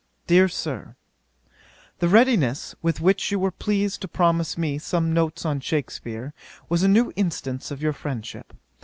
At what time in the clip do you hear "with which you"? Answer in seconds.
2.81-3.37